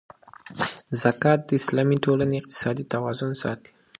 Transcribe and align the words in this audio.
زکات 1.01 1.39
د 1.45 1.49
اسلامي 1.59 1.97
ټولنې 2.05 2.35
اقتصادي 2.39 2.85
توازن 2.93 3.31
ساتي. 3.41 3.71